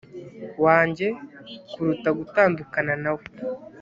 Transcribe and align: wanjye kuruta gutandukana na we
wanjye 0.65 1.07
kuruta 1.71 2.09
gutandukana 2.19 2.93
na 3.03 3.11
we 3.15 3.25